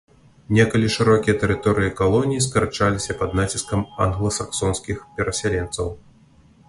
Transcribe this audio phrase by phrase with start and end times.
[0.59, 5.87] Некалі шырокія тэрыторыі калоніі скарачаліся пад націскам англасаксонскіх перасяленцаў.